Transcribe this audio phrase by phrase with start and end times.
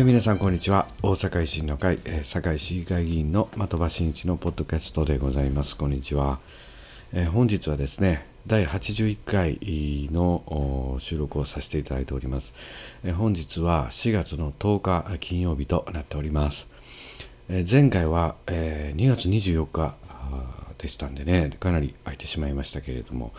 [0.00, 0.86] え皆さんこんにちは。
[1.02, 5.76] 大阪維新の会、え堺市議会議員の的場真一のポッドキャストでございます。
[5.76, 6.38] こんにちは、
[7.12, 9.58] え本日はですね第81回
[10.10, 12.54] の収録をさせていただいております、
[13.04, 14.80] え本日は4月の10
[15.12, 16.66] 日金曜日となっております、
[17.50, 19.96] え前回は、え2月24日
[20.80, 23.32] でしたんでねかなり空いてしまいましたけれども、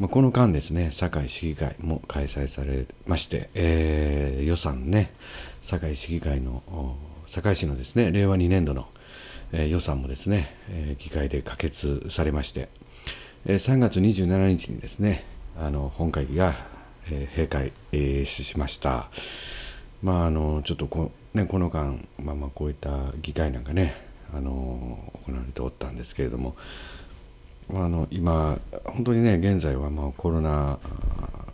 [0.00, 5.14] まあ、この間ですね堺市議会も開催されまして、えー、予算ね
[5.62, 6.62] 堺市議会の
[7.28, 8.88] 堺市のですね令和2年度の、
[9.52, 12.68] えー、予算もですね、えー、議会で可決されまして、
[13.46, 15.24] えー、3月27日にですね
[15.56, 16.54] あの本会議が、
[17.06, 19.10] えー、閉会、えー、しました。
[20.02, 26.56] まああのちょっとこ,、ね、この間、まあ、まあこういった議会なんかねあの行われておったんですけれども、
[27.68, 30.78] まあ、あの今本当にね現在はまあコロナ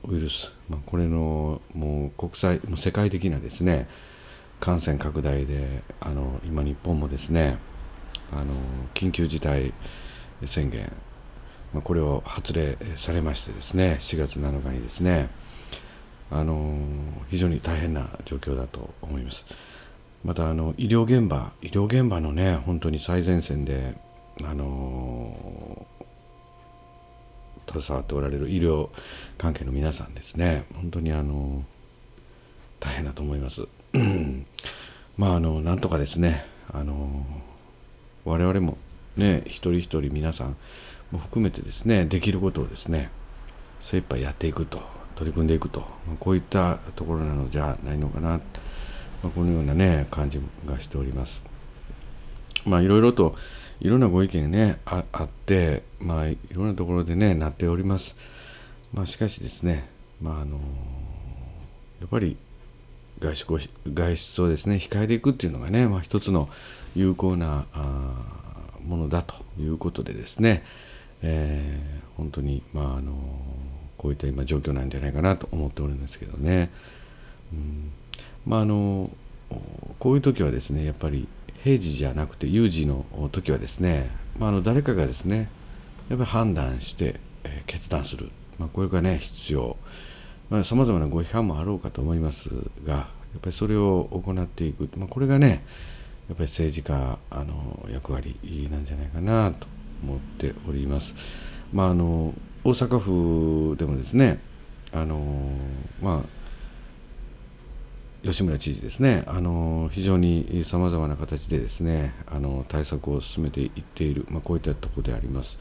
[0.09, 3.89] ウイルス、まあ、これのもう国際もう世界的なですね
[4.61, 7.59] 感染拡大であの今日本もですね
[8.33, 8.55] あの
[8.95, 9.73] 緊急事態
[10.45, 10.91] 宣言、
[11.73, 15.29] まあ、これを発令されましてですね4月7日にですね
[16.31, 16.77] あの
[17.29, 19.47] 非常に大変な状況だと思います。
[20.27, 23.97] またあの医療現場医療現場のね本当に最前線で
[24.43, 25.87] あの
[27.73, 28.89] 携わっておられる医療
[29.39, 30.65] 関係の皆さんですね。
[30.75, 31.63] 本当にあの
[32.81, 33.69] 大変だと思います。
[35.17, 37.25] まああのなんとかですねあの
[38.25, 38.79] 我々も
[39.17, 40.57] ね一人一人皆さん
[41.13, 43.11] も含めてですねできることをですね
[43.79, 44.83] 精一杯やっていくと
[45.15, 48.41] 取り組んでいくと、まあ、こういったところなのじゃないのかな。
[49.23, 51.43] まあ、このようなね感じがしております。
[52.67, 53.35] まあいろいろと
[53.81, 58.17] いろんなご意見ねあって、まあいろんなところでねなっております。
[58.93, 59.89] まあしかしですね、
[60.21, 60.59] まああの
[62.01, 62.37] やっぱり
[63.21, 63.59] 外出を
[63.93, 66.49] 外出をですね控えていくっていうのがね、まあ、一つの
[66.95, 67.65] 有効な
[68.87, 70.63] ものだということでですね、
[71.23, 73.13] えー、本当にまああの
[73.97, 76.71] こういった今状況なんじゃないかなと思っておるんですけどね。
[77.53, 77.93] うん
[78.47, 79.11] まああの
[79.99, 81.29] こういう時はですねやっぱり
[81.63, 85.51] 平時じゃなくて有事の時はですね、まあ、あの誰かがですね
[86.09, 89.77] やっぱり判断して、え、決断する、まあ、これがね必要。
[90.63, 92.51] さまざ、まなご批判もあろうかと思います
[92.85, 93.07] がや
[93.39, 95.65] っぱりそれを行っていく、まあ、これがね
[96.29, 98.37] やっぱり政治家あの役割
[98.71, 99.67] なんじゃないかなと
[100.05, 101.17] 思っております。
[101.73, 102.33] まあ、あの
[102.63, 104.39] 大阪府でもですね
[104.93, 105.51] あの
[106.01, 106.37] まあ
[108.27, 115.59] 吉村知事ですね、あの非常にさまざまな形でですねあの対策を進めていっている、まあ、こういったところであります。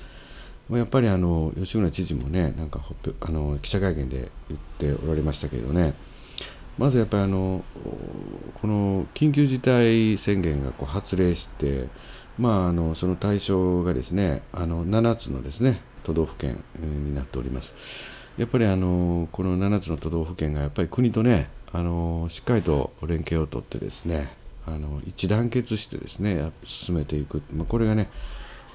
[0.72, 2.82] やっぱりあの吉村知事もね、なんか
[3.22, 5.94] あの記者会見で言っておられましたけどね、
[6.80, 7.64] まずやっぱりあの
[8.56, 11.88] この緊急事態宣言がこう発令して、
[12.40, 18.26] まあ、あのその対象がですねあの7つのですね都道府県になっております。
[18.40, 24.30] やっぱりあのこの7つの都道府県がやっぱり国とねあのしっかりと連携をとってですね
[24.66, 28.10] あの一致団結してですね進めていく、まあ、これがね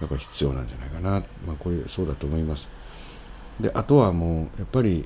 [0.01, 1.11] やっぱ必要なんじゃないかな、
[1.47, 2.69] まあ、これそうだと思います。
[3.61, 5.05] であとはもうやっぱり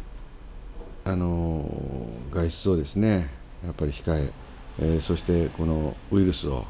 [1.05, 1.69] あの
[2.31, 3.29] 外出をですね
[3.65, 4.33] やっぱり控え
[4.79, 6.65] えー、そしてこのウイルスを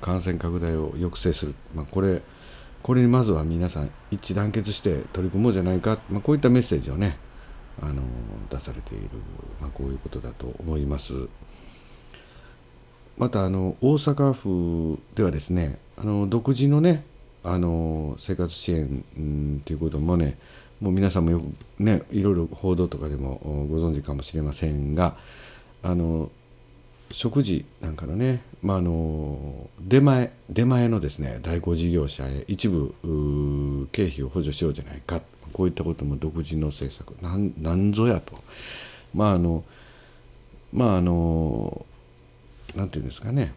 [0.00, 2.22] 感染拡大を抑制する、まあ、これ
[2.82, 7.16] これにまずは皆さん一致団結して取り組もうじゃないか、まあ、こういったメッセージをね
[7.82, 8.02] あの
[8.50, 9.08] 出されている、
[9.60, 11.28] まあ、こういうことだと思います。
[13.16, 17.04] またあの大阪府ではですねあの独自のね
[17.42, 20.38] あの生活支援、うん、ということもね
[20.80, 21.44] もう皆さんもよく
[21.78, 23.38] ねいろいろ報道とかでも
[23.70, 25.16] ご存知かもしれませんが
[25.82, 26.30] あの
[27.12, 32.94] 食事なんかのね、まあ、の出前出前のですね代行事業者へ一部
[33.92, 35.20] 経費を補助しようじゃないか
[35.52, 38.34] こういったことも独自の政策なんなんぞやと。
[39.14, 39.64] まああの
[40.72, 41.84] まああの
[42.76, 43.52] なんていうんですかね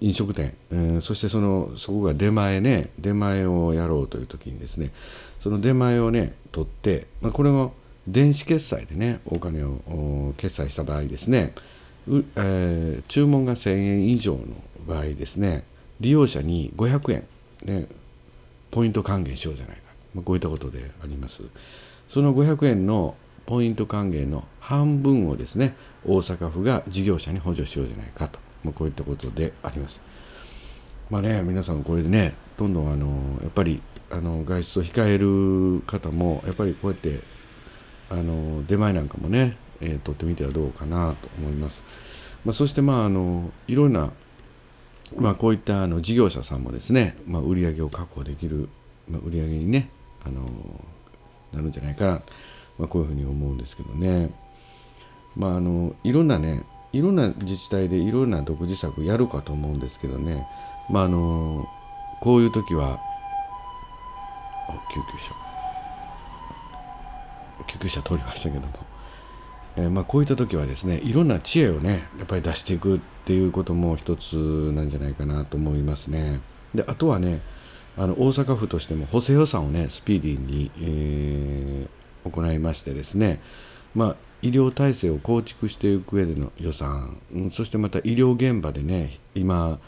[0.00, 4.92] 飲食店、えー、そしてそのそこが出前ね出前をやろうという時にですね
[5.40, 7.74] その出前をね取って、まあ、これも
[8.06, 11.54] 電子決済でねお金を決済した場合ですね
[12.36, 14.40] えー、注文が1000円以上の
[14.86, 15.64] 場合ですね
[16.00, 17.26] 利用者に500円、
[17.64, 17.86] ね、
[18.70, 19.82] ポイント還元しようじゃないか、
[20.14, 21.42] まあ、こういったことであります。
[22.08, 23.16] その500円の
[23.46, 25.74] ポイント還元の半分をですね
[26.04, 30.00] 大阪府が事業者に補助しようじゃないかと、まあ、こういったことであります。
[31.10, 33.06] まあね皆さんこれでねどんどんあの
[33.42, 37.22] やっぱりあの外出を控える方もやっぱりこうやって
[38.10, 41.82] あの出前なんかもねえー、取ってみてはどうかなと思います。
[42.44, 44.12] まあ、そしてまああのいろんな、
[45.16, 48.68] まあ、こういったあの事業者さんもですね、まあ、売上を確保できる、
[49.08, 49.90] まあ、売上にね
[50.24, 50.42] あの
[51.52, 52.22] なるんじゃないかな、
[52.78, 54.32] まあ、こういうふうに思うんですけどね。
[55.36, 60.46] まあ、あのいろんなねいろんな自治体でいろんな独自策やるかと思うんですけどね、
[60.90, 61.68] まあ、あの
[62.20, 62.98] こういう時は
[64.92, 65.34] 救急車
[67.66, 68.68] 救急車通りましたけども、
[69.78, 74.34] えー、まあ、こういった時はですねいろんな知恵をねやっぱり出していくっていうことも一つ
[74.72, 76.40] なんじゃないかなと思いますね。
[76.74, 77.40] であとはね
[77.96, 83.40] あの大阪府としても補正予算をねスピーディーに、えー、行いましてですね、
[83.94, 89.78] まあ、医療体制を構築していく上での予算、うん、そしてまた医療現場でね今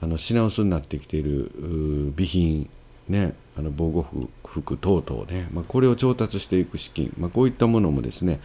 [0.00, 1.50] あの品薄になってきている
[2.16, 2.70] 備品
[3.08, 4.06] ね、あの防護
[4.46, 8.40] 服等々ね、まあ、これを調達していく資金、まあ、こういったものもですね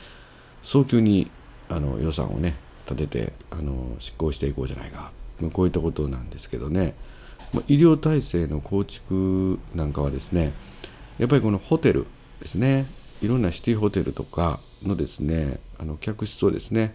[0.68, 1.31] 早急に
[1.69, 6.94] あの予算をね立ててあの執行していこうじゃないか、まあ、こういったことなんですけどね、
[7.54, 10.52] まあ、医療体制の構築なんかはですね
[11.19, 12.06] やっぱりこのホテル
[12.42, 12.86] ですね。
[13.22, 16.94] いろんなシティホテルとかのですねあの客室をですね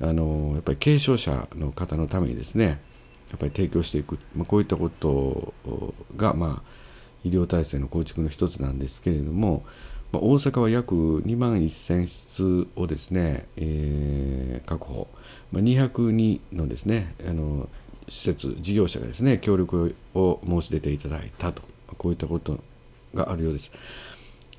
[0.00, 2.80] あのやっぱり軽症者の方のためにですね
[3.30, 5.52] やっぱり提供していく、まあ、こういったこと
[6.16, 6.62] が、まあ、
[7.24, 9.64] 医療体制の構築の一つなんですけれども、
[10.12, 15.08] まあ、大阪は約2万1000室をですね、えー、確保、
[15.50, 17.68] まあ、202のですねあの
[18.08, 21.62] 施設事業者がですね協力を申し出ていただいたと、
[21.96, 22.60] こういったこと
[23.14, 23.72] があるようです。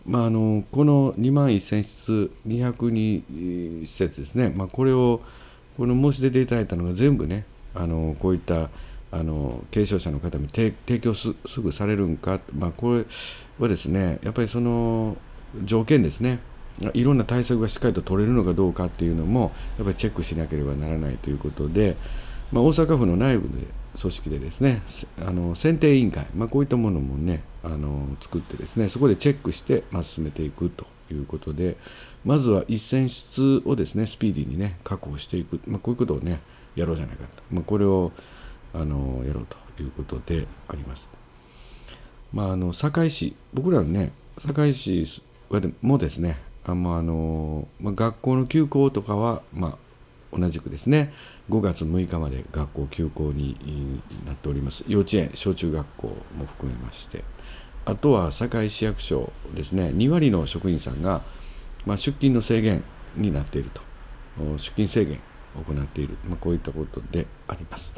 [0.05, 5.21] まあ、あのこの2万1000室202施設ですね、まあ、これを
[5.77, 8.69] この申し出ていただいたのが全部ねあのこういった
[9.11, 13.05] あの軽症者の方に提供すぐされるんか、まあ、これ
[13.59, 15.15] はですねやっぱりその
[15.63, 16.39] 条件ですね
[16.93, 21.95] いろんな対策がしっかりと取れるのかどうかっていうのもやっぱりチェックしなければならないということで、
[22.51, 23.67] まあ、大阪府の内部で
[23.99, 24.81] 組織でですね
[25.19, 31.77] あの選定委員会、まあ、こういったものもねあの作ってですねそこでチェックして、まあ、進めていくということで
[32.25, 36.41] まずは一線室をですねスピーディーにね確保していく、まあ、こういうことをね
[36.75, 38.11] やろうじゃないかと、まあ、これを
[38.73, 41.07] あのやろうということであります。
[42.33, 45.05] まあ、あの堺市僕らのね堺市
[45.81, 49.77] もですねあまあのまあ、学校の休校とかは、ま
[50.33, 51.11] あ、同じくですね
[51.49, 53.57] 5月6日まで学校休校に
[54.25, 54.85] なっております。
[54.87, 56.07] 幼稚園小中学校
[56.37, 57.23] も含めまして。
[57.85, 61.21] あとは堺市役所ですね2割の職員さんが、
[61.85, 62.81] まあ、出勤の制限
[63.15, 63.81] になっていると。
[64.37, 65.19] 出勤制限
[65.55, 67.93] を行っている、まあ、こういったことであります。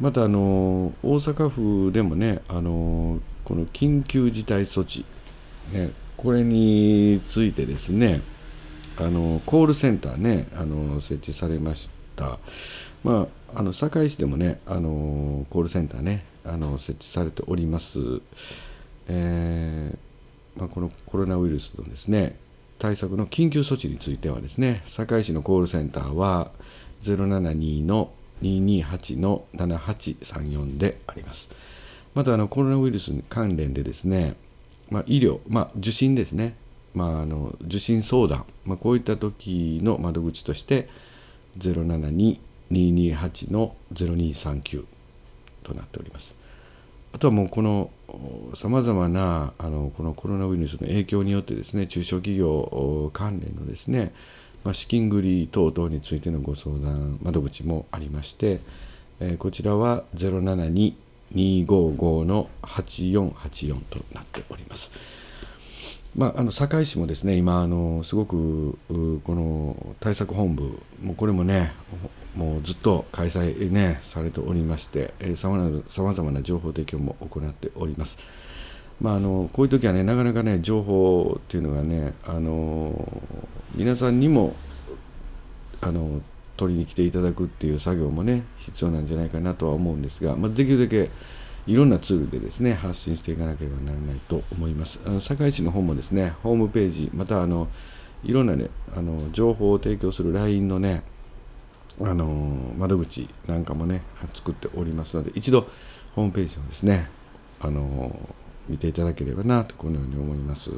[0.00, 5.04] またあの大阪府でもねあのこの緊急事態措置、
[5.72, 5.90] ね、
[6.24, 8.22] これについてですね
[8.96, 12.38] あのコールセンターねあの設置されました。
[13.02, 17.98] まああの堺市でもねあのコールセンターねあの設置されております、
[19.06, 22.36] えーまあ、このコロナウイルスのですね
[22.78, 26.50] 対策の緊急措置についてはですね堺市のコールセンターは
[27.02, 31.50] 072の228の7834であります。
[32.14, 34.36] またあのコロナウイルスに関連でですね、
[34.90, 36.56] まあ、医療、まあ、受診ですね、
[36.94, 40.88] まあ、あの受診相談、まあ、こういった時の窓口として
[41.58, 44.84] 072-228の0239
[45.62, 46.36] となっております。
[47.12, 47.90] あとはもうこの
[48.54, 54.12] さまざまなあのこのコロナウイルスの影響によってですね中小企業関連のですね、
[54.64, 58.60] まあ、資金繰り等々についてのご相談窓口もありまして、
[59.20, 60.94] えー、こちらは0 7 2
[61.34, 64.90] 255の8484となっております。
[66.16, 68.78] まあ、あの堺市もですね今あのすごく
[69.24, 71.72] この対策本部もこれもね
[72.36, 78.18] もうずっと開催、ね、されておりましてさまざまな情報提供も行っております。
[79.00, 83.22] まあ、あのこういう時はねなかなかね情報っていうのがねあの
[83.74, 84.54] 皆さんにも
[85.80, 86.22] あの
[86.56, 91.10] 取りに来ていただくっていう作業もね必要なんじゃないかなとは思うんですが、まあ、できるだけ
[91.66, 95.00] いろんなツールでですね発信していかなければならないと思います。
[95.06, 97.68] あの堺市の方もですねホームページまたあの
[98.22, 101.02] いろんなねあの情報を提供する LINE のね
[102.00, 102.26] あの
[102.76, 104.02] 窓口なんかもね
[104.34, 105.66] 作っておりますので一度
[106.14, 107.08] ホームページをですね
[107.60, 108.14] あの
[108.68, 110.70] 見ていただければなとこのように思います。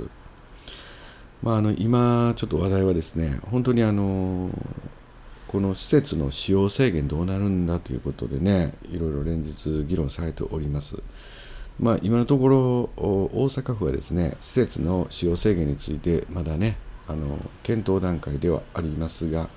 [1.42, 4.50] まあ、あの今ちょっと話題はですね本当にあの
[5.48, 11.02] この施設の使用制限どうなるんだということでねいろいろ連日議論されております。
[11.78, 12.58] まあ、今のところ
[12.96, 16.76] 大阪府はですね施設の使用制限についてまだね
[17.06, 19.48] あの検討段階ではありますが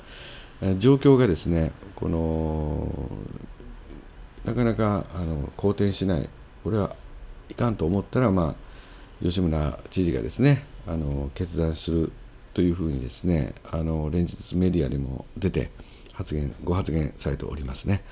[0.78, 3.10] 状況がですねこの
[4.44, 6.30] なかなかあの好転しない
[6.64, 6.96] これは
[7.50, 12.12] いかんと思ったら、まあ、吉村知事がですねあの決断する
[12.54, 15.70] というふうにですねあの連日メディアにも出て
[16.14, 18.04] 発言ご発言されておりますね。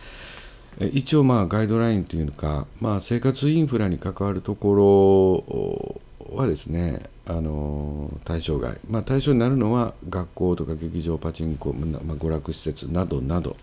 [0.79, 13.57] 一応まあガイドラインというか、まあ、生活インフラに関わるところはですねあの対象外、まあ、対象になるのは学校とか劇場パチンコ、まあ、娯楽施設などなど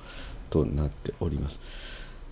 [0.50, 1.61] となっております、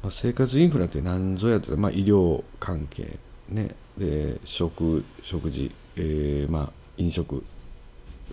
[0.02, 3.18] まあ、生活インフラって何ぞやとまあ、医療関係、
[3.48, 7.44] ね、で食食事、えーまあ、飲食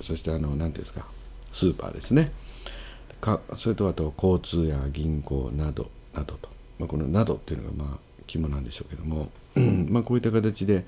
[0.03, 1.05] そしてあの何ていうんですか
[1.51, 2.31] スーパーですね。
[3.19, 9.29] かそれとあと交通や銀行などなどと、まあ、この「など」っていうのがまあ肝なんでしょうけども
[9.89, 10.85] まあこういった形で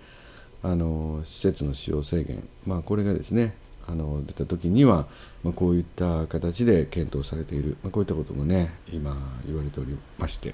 [0.63, 3.55] あの施設の使用制限、まあ、これがですね
[3.87, 5.07] あの出た時には、
[5.43, 10.53] まあ、こういった形で検討されている、まあ、こういったこともね今言われておりまして、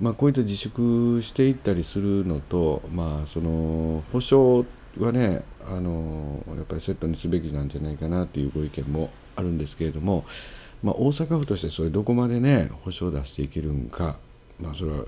[0.00, 4.64] まあ、こういった自粛していったりするのと、まあ、その保証
[4.98, 10.24] はねあのやっぱりセットにすべきなんじゃないかなというご意見もあるんですけれども、
[10.82, 14.16] まあ、大阪府としてそれどこまでね保証を出していけるんか、
[14.60, 15.04] まあ、それは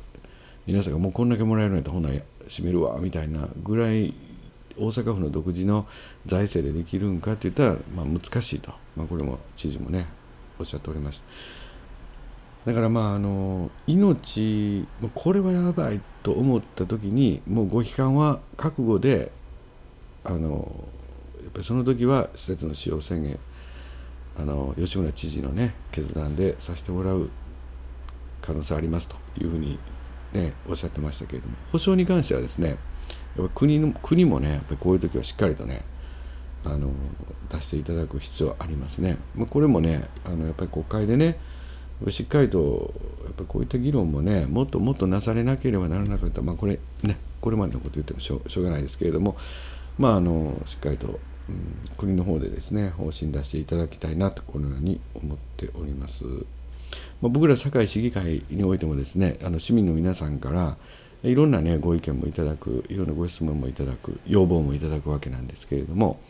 [0.67, 2.11] 皆さんがもうこんだけもらえるんやったらほな
[2.49, 4.15] 閉めるわみたいなぐらい
[4.79, 5.87] 大阪府の独自の
[6.27, 10.07] 財政でできるんかって言ったら、まあ、難しいと、まあ、これも知事もね
[10.59, 11.25] おっしゃっておりました。
[12.65, 19.33] だからまああの命これはやばいと思った時にもうご批判は覚悟で
[20.25, 20.89] あの
[21.43, 23.39] やっぱりその時は施設の使用宣言
[24.39, 27.31] あの吉村知事のね決断でさせてもらう
[28.41, 29.79] 可能性ありますというふうに、
[30.33, 32.77] ね、おっしゃってましたけれども保証に関してはですね
[33.37, 35.81] やっぱ国の国もねやっぱりこういう時はしっかりとね
[36.65, 36.91] あの
[37.51, 39.19] 出していただく必要はありますね。
[39.35, 41.39] まあ、これもねあのやっぱり国会でね
[42.11, 49.37] しっかりとやっぱこういった議論もねもっともっとなされなければならなかったまあこれねこれまでのこと言ってもしょうがないですけれども
[49.99, 56.25] まああのしっかりとうん、国の方でですね方針出していただきたいなとこのように思っております。
[57.21, 60.77] まあ、僕ら堺市議会においてもですねあの市民の皆さんから
[61.23, 66.21] いろんなねご意見もいただくいろんなご質問もいただく要望もいただくわけなんですけれども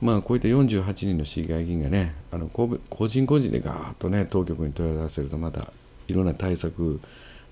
[0.00, 2.68] まあこういった48人の市議会議員がねあの個
[3.08, 5.72] 人個人でガーッとね当局に問い合わせるとまた
[6.06, 7.00] いろんな対策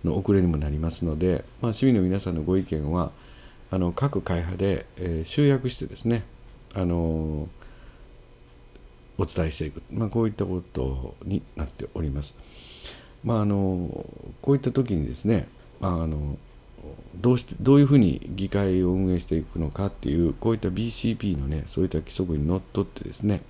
[0.05, 3.11] の遅れにもなりますので、まあ、市民の皆さんのご意見は
[3.71, 6.23] あの各会派で、えー、集約してですね
[6.75, 7.49] あの
[9.19, 12.37] お伝えしていく、まあ、こういったことになっております。
[13.25, 14.07] まあ、あの
[14.43, 15.49] こういった時にですね、
[15.81, 16.39] まあ、あの
[17.17, 23.43] どうしてどういうふうに議会を運営していくのかっていうこういった BCP のねそういった規則にのっとってですね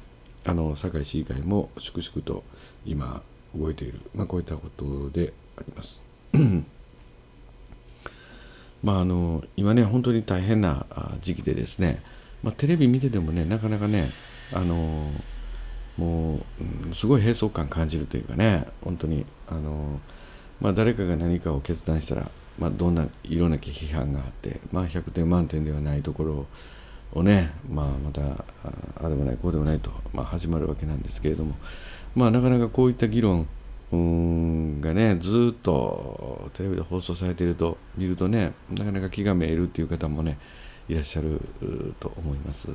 [0.46, 2.42] あの堺市議会も粛々と
[2.86, 3.22] 今
[3.54, 6.00] 動いている、まあ、こういったことであります。
[8.82, 10.86] まああの今ね本当に大変な
[11.20, 12.02] 時期でですね。
[12.42, 14.10] まあ、テレビ見ててもねなかなかね
[14.52, 15.10] あの
[15.96, 20.00] もう、うん、すごい閉塞感感じるというかね本当にあの、
[20.60, 26.46] まあ、誰かが何かを決断したら、まあ、どんないろんな批判があって、まあ、100点満点ではないところ
[27.12, 28.44] をね、まあ、また
[29.04, 31.56] あでもないこうでもないと、まあ、始まるわけなんですけれども、
[32.14, 33.48] まあ、なかなかこういった議論
[33.90, 40.38] がねずっとテレビで放送されていると見るとねなかなか気がめいるっていう方もね
[40.88, 41.40] いらっしゃる
[42.00, 42.68] と思います。
[42.68, 42.74] うん、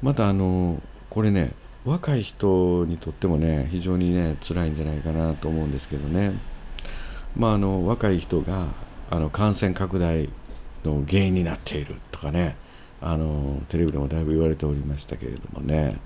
[0.00, 1.52] またあのこれね
[1.84, 6.32] 若い人にとってもね非常にね辛いんじゃないかなと思うんですけどね、
[7.36, 8.68] まあ、あの若い人が
[9.10, 10.28] あの感染拡大
[10.84, 12.56] の原因になっているとかね
[13.00, 15.96] あのテレビでもだいぶ言われておりましたけれどもね、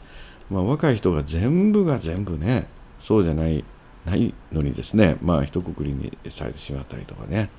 [0.50, 3.64] まあ、若い人が全部が全部ねそうじゃない
[4.04, 5.16] ないのにですね。
[5.20, 7.50] まあ一括りにされてしまったりとかね。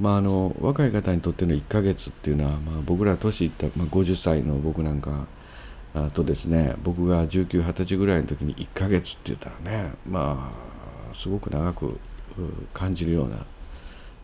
[0.00, 5.28] まあ、あの若い方にとっての1ヶ月っていうのは、まあ、僕ら年いった、まあ、50歳の僕なんか
[6.14, 10.50] とですね僕が1920歳ぐらいの時に1ヶ月って言ったらねま
[11.12, 12.00] あすごく長く
[12.72, 13.36] 感じるような、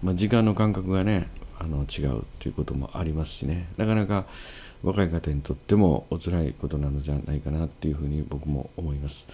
[0.02, 1.28] まあ、時間の感覚がね
[1.60, 3.68] あの違うっていうこともありますしね。
[3.76, 4.26] なかなか
[4.82, 9.26] 若い方にとってもお辛いことなのじゃないかなっていうふうに僕も思います。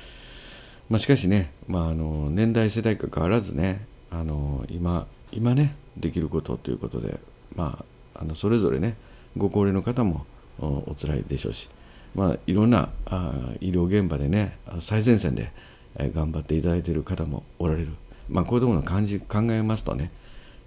[0.91, 7.19] まあ、しかしね、まあ、あの年代世代か変わらずねあの今今ねできることということで、
[7.57, 8.97] まあ、あのそれぞれね
[9.37, 10.27] ご高齢の方も
[10.59, 11.69] お辛いでしょうし、
[12.15, 15.53] まあ、いろんなあ医療現場でね最前線で
[15.97, 17.89] 頑張っていただいている方もおられる、
[18.29, 20.11] まあ、こういうところの感じ考えますとね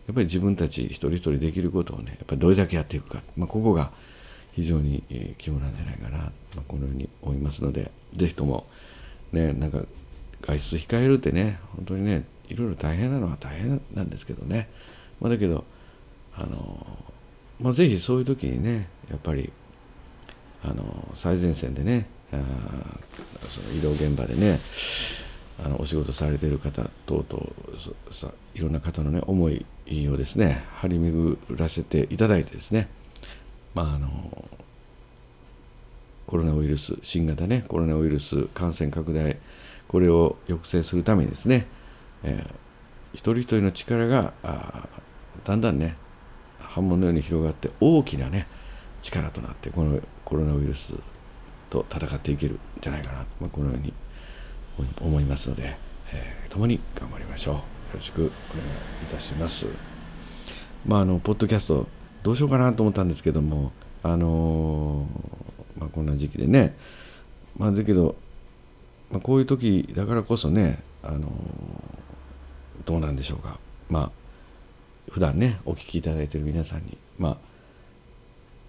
[0.07, 3.91] やっぱり自分たち一人一人できることをねやっぱりどれだけやっていくか、まあ、ここが
[4.53, 5.03] 非常に
[5.37, 6.23] 肝なんじゃないかな、ま
[6.57, 8.65] あ、このように思いますので是非とも
[9.31, 9.83] ねなんか
[10.41, 14.69] 外出控えるってね本当にねいろいろ大変なのは大変なんですけどね、
[15.19, 15.63] まあ、だけど
[16.35, 16.87] あの、
[17.59, 19.51] まあ、ぜひそういう時にねやっぱり
[20.63, 20.83] あの
[21.15, 22.37] 最前線でねあ
[23.47, 24.59] その移動現場でね
[25.63, 29.65] あのお仕事されてる方等々いろんな方のね思い
[30.09, 32.89] をですね張り巡らせていただいてですね。
[33.73, 34.09] まああの
[36.25, 39.37] コロナウイルス新型ねコロナウイルス感染拡大
[39.87, 41.67] これを抑制するためにですね、
[42.23, 42.55] えー、
[43.13, 44.33] 一人一人の力が
[45.43, 45.95] だんだんね
[46.59, 48.47] 波紋のように広がって大きなね
[49.01, 50.93] 力となってこのコロナウイルス
[51.69, 53.93] と戦っていけるんじゃないかな、まあ、このように
[55.01, 55.75] 思いますので、
[56.13, 57.55] えー、共に頑張りましょう。
[57.55, 57.61] よ
[57.95, 58.31] ろしくお願いい
[59.13, 59.67] たします。
[60.85, 61.87] まああのポッドキャスト
[62.23, 63.71] どうしようかなと思ったんですけども
[64.03, 66.75] あのー、まあ、こんな時期でね
[67.57, 68.15] まあだけど、
[69.11, 71.29] まあ、こういう時だからこそねあの、
[72.85, 73.59] どうなんでしょうか。
[73.89, 74.11] まあ
[75.11, 77.37] 普段ねお聞きいただいている皆さんにまあ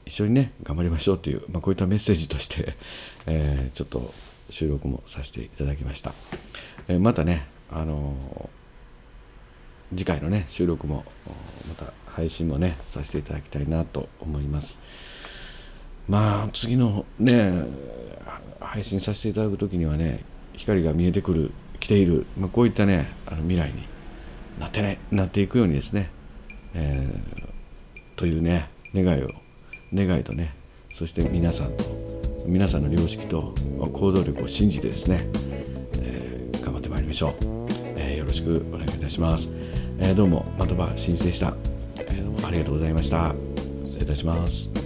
[0.06, 2.74] 一緒にね頑張りましょうという、まあ、こういったメッセージとして、
[3.26, 4.14] えー、ちょっと
[4.48, 6.14] 収録もさせていただきました、
[6.88, 11.04] えー、またねあのー、次回のね収録も
[11.68, 14.78] また配信もねさせていただきたいなと思います。
[16.08, 17.64] まあ次のね
[18.60, 20.24] 配信させていただく時にはね
[20.54, 21.50] 光が見えてくる
[21.80, 23.86] 来ている、まあ、こういったねあの未来に
[24.58, 26.10] なってねなっていくようにですね、
[26.74, 27.52] えー、
[28.16, 29.28] というね願いを
[29.94, 30.54] 願いとね
[30.94, 31.84] そして皆さんと
[32.46, 35.28] 皆さんの良識と行動力を信じてですね、
[36.00, 37.32] えー、頑張ってまいりましょう、
[37.96, 39.48] えー、よろしくお願いいたします、
[39.98, 41.54] えー、どうも的場真一でした、
[41.96, 43.34] えどうもありがとうございました。
[43.84, 44.77] 失礼いたします。